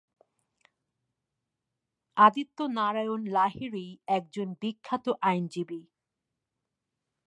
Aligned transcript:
আদিত্য 2.17 2.57
নারায়ণ 2.69 3.21
লাহিড়ী 3.27 3.85
একজন 4.07 4.47
বিখ্যাত 4.61 5.05
আইনজীবী। 5.21 5.81